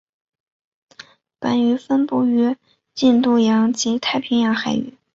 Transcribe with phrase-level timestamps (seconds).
[1.37, 2.55] 本鱼分布于
[2.99, 4.95] 印度洋及太平洋海域。